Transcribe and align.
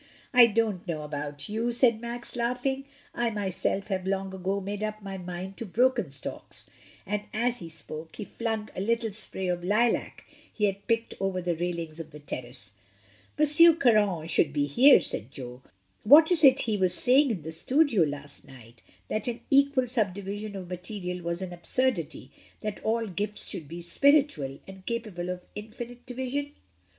"I 0.33 0.47
don't 0.47 0.87
know 0.87 1.03
about 1.03 1.47
you," 1.47 1.71
said 1.71 2.01
Max 2.01 2.35
laughing, 2.35 2.85
"I 3.13 3.29
myself 3.29 3.85
have 3.89 4.07
long 4.07 4.33
ago 4.33 4.59
made 4.59 4.81
up 4.83 5.03
my 5.03 5.19
mind 5.19 5.57
to 5.57 5.65
broken 5.67 6.09
stalks," 6.09 6.65
and 7.05 7.21
as 7.35 7.59
he 7.59 7.69
spoke 7.69 8.15
he 8.15 8.25
flung 8.25 8.71
a 8.75 8.81
little 8.81 9.11
spray 9.11 9.47
of 9.47 9.63
lilac 9.63 10.25
he 10.51 10.65
had 10.65 10.87
picked 10.87 11.13
over 11.19 11.39
the 11.39 11.55
railings 11.55 11.99
of 11.99 12.09
the 12.09 12.17
terrace. 12.19 12.71
"M. 13.37 13.77
Caron 13.77 14.25
should 14.27 14.51
be 14.51 14.65
here," 14.65 15.01
said 15.01 15.29
Jo. 15.29 15.61
"What 16.03 16.31
is 16.31 16.43
it 16.43 16.61
he 16.61 16.77
was 16.77 16.95
saying 16.95 17.29
in 17.29 17.43
the 17.43 17.51
studio 17.51 18.01
last 18.01 18.47
night, 18.47 18.81
that 19.07 19.27
an 19.27 19.41
equal 19.51 19.85
subdivision 19.85 20.55
of 20.55 20.67
material 20.67 21.21
was 21.23 21.43
an 21.43 21.53
absurdity— 21.53 22.31
that 22.63 22.83
all 22.83 23.05
gifts 23.05 23.47
should 23.49 23.67
be 23.67 23.81
spiritual... 23.81 24.57
and 24.65 24.83
capable 24.87 25.29
of 25.29 25.45
infinite 25.53 26.03
division?" 26.07 26.53